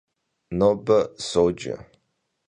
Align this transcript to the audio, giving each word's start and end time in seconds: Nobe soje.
Nobe 0.59 0.99
soje. 1.29 1.75